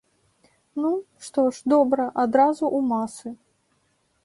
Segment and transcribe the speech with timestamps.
[0.85, 0.89] Ну,
[1.25, 3.29] што ж, добра, адразу ў масы.